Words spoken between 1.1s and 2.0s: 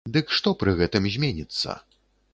зменіцца?